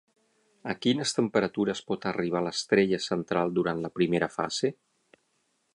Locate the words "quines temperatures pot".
0.85-2.07